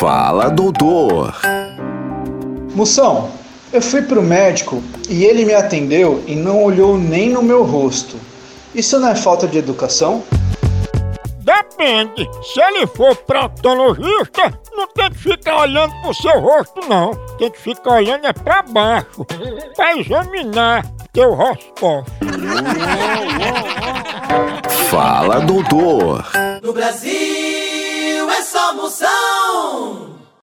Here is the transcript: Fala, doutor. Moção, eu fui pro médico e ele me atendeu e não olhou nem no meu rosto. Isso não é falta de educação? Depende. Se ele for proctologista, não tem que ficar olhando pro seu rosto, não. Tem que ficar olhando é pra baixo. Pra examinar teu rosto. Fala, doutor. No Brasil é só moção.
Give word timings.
Fala, 0.00 0.48
doutor. 0.48 1.34
Moção, 2.74 3.30
eu 3.70 3.82
fui 3.82 4.00
pro 4.00 4.22
médico 4.22 4.82
e 5.10 5.26
ele 5.26 5.44
me 5.44 5.52
atendeu 5.52 6.24
e 6.26 6.34
não 6.34 6.64
olhou 6.64 6.96
nem 6.96 7.28
no 7.28 7.42
meu 7.42 7.62
rosto. 7.64 8.16
Isso 8.74 8.98
não 8.98 9.10
é 9.10 9.14
falta 9.14 9.46
de 9.46 9.58
educação? 9.58 10.24
Depende. 11.40 12.26
Se 12.42 12.62
ele 12.62 12.86
for 12.86 13.14
proctologista, 13.14 14.58
não 14.72 14.86
tem 14.86 15.10
que 15.10 15.18
ficar 15.18 15.60
olhando 15.60 15.92
pro 16.00 16.14
seu 16.14 16.40
rosto, 16.40 16.80
não. 16.88 17.10
Tem 17.36 17.50
que 17.50 17.60
ficar 17.60 17.96
olhando 17.96 18.26
é 18.26 18.32
pra 18.32 18.62
baixo. 18.62 19.26
Pra 19.76 19.98
examinar 19.98 20.82
teu 21.12 21.34
rosto. 21.34 22.06
Fala, 24.88 25.40
doutor. 25.40 26.24
No 26.62 26.72
Brasil 26.72 28.30
é 28.30 28.42
só 28.42 28.72
moção. 28.72 29.19